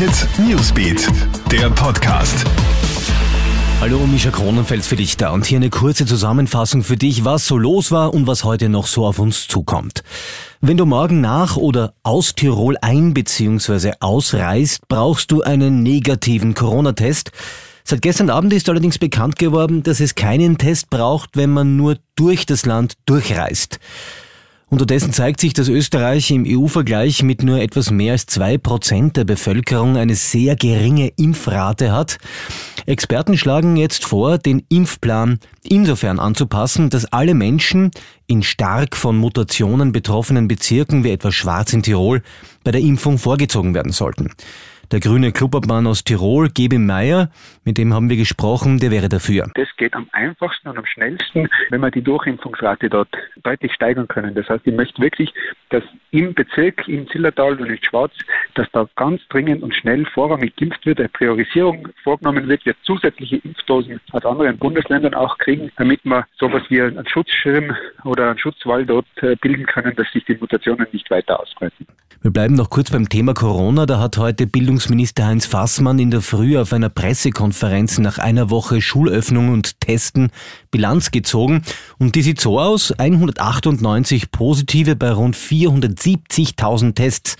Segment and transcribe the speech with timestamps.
[0.00, 1.08] Hit Newsbeat,
[1.52, 2.46] der Podcast.
[3.82, 7.58] Hallo, Mischa Kronenfels für dich da und hier eine kurze Zusammenfassung für dich, was so
[7.58, 10.02] los war und was heute noch so auf uns zukommt.
[10.62, 13.92] Wenn du morgen nach oder aus Tirol ein- bzw.
[14.00, 17.30] ausreist, brauchst du einen negativen Corona-Test.
[17.84, 21.98] Seit gestern Abend ist allerdings bekannt geworden, dass es keinen Test braucht, wenn man nur
[22.16, 23.78] durch das Land durchreist.
[24.70, 29.24] Unterdessen zeigt sich, dass Österreich im EU-Vergleich mit nur etwas mehr als zwei Prozent der
[29.24, 32.18] Bevölkerung eine sehr geringe Impfrate hat.
[32.86, 37.90] Experten schlagen jetzt vor, den Impfplan insofern anzupassen, dass alle Menschen
[38.28, 42.22] in stark von Mutationen betroffenen Bezirken wie etwa Schwarz in Tirol
[42.62, 44.30] bei der Impfung vorgezogen werden sollten.
[44.92, 47.30] Der grüne Klubobmann aus Tirol, Gebe Meier,
[47.64, 49.48] mit dem haben wir gesprochen, der wäre dafür.
[49.54, 53.08] Das geht am einfachsten und am schnellsten, wenn wir die Durchimpfungsrate dort
[53.44, 54.34] deutlich steigern können.
[54.34, 55.32] Das heißt, ich möchte wirklich,
[55.68, 58.12] dass im Bezirk, im Zillertal und in Schwarz,
[58.54, 63.36] dass da ganz dringend und schnell vorrangig geimpft wird, eine Priorisierung vorgenommen wird, wir zusätzliche
[63.36, 68.84] Impfdosen aus anderen Bundesländern auch kriegen, damit wir sowas wie einen Schutzschirm oder einen Schutzwall
[68.84, 71.86] dort äh, bilden können, dass sich die Mutationen nicht weiter ausbreiten.
[72.22, 73.86] Wir bleiben noch kurz beim Thema Corona.
[73.86, 78.82] Da hat heute Bildungsminister Heinz Fassmann in der Früh auf einer Pressekonferenz nach einer Woche
[78.82, 80.30] Schulöffnung und Testen
[80.70, 81.62] Bilanz gezogen.
[81.98, 82.92] Und die sieht so aus.
[82.92, 87.36] 198 Positive bei rund 470.000 Tests.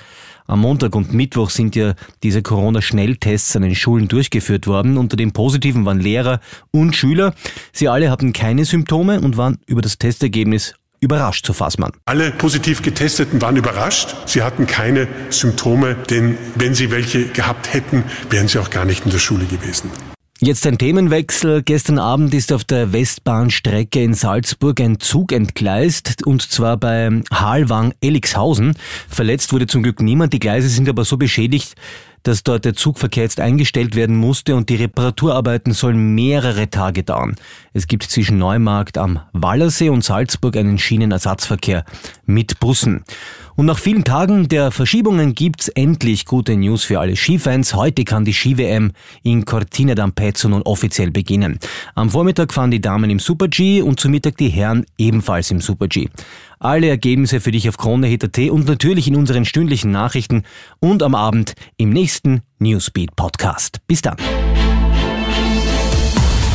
[0.46, 4.96] Am Montag und Mittwoch sind ja diese Corona-Schnelltests an den Schulen durchgeführt worden.
[4.96, 7.34] Unter den Positiven waren Lehrer und Schüler.
[7.72, 11.92] Sie alle hatten keine Symptome und waren über das Testergebnis überrascht, so Fassmann.
[12.04, 14.14] Alle positiv Getesteten waren überrascht.
[14.26, 19.04] Sie hatten keine Symptome, denn wenn sie welche gehabt hätten, wären sie auch gar nicht
[19.04, 19.90] in der Schule gewesen.
[20.42, 21.62] Jetzt ein Themenwechsel.
[21.62, 28.74] Gestern Abend ist auf der Westbahnstrecke in Salzburg ein Zug entgleist, und zwar bei Halwang-Elixhausen.
[29.06, 30.32] Verletzt wurde zum Glück niemand.
[30.32, 31.74] Die Gleise sind aber so beschädigt,
[32.22, 37.36] dass dort der Zugverkehr jetzt eingestellt werden musste und die Reparaturarbeiten sollen mehrere Tage dauern.
[37.72, 41.84] Es gibt zwischen Neumarkt am Wallersee und Salzburg einen Schienenersatzverkehr
[42.26, 43.04] mit Bussen.
[43.60, 47.74] Und nach vielen Tagen der Verschiebungen gibt's endlich gute News für alle Skifans.
[47.74, 51.58] Heute kann die Ski-WM in Cortina d'Ampezzo nun offiziell beginnen.
[51.94, 56.08] Am Vormittag fahren die Damen im Super-G und zu Mittag die Herren ebenfalls im Super-G.
[56.58, 60.44] Alle Ergebnisse für dich auf KroneHit.at und natürlich in unseren stündlichen Nachrichten
[60.78, 63.82] und am Abend im nächsten Newsbeat Podcast.
[63.86, 64.16] Bis dann.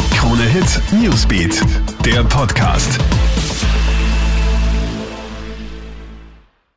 [0.10, 1.62] KroneHit Newsbeat,
[2.04, 3.00] der Podcast.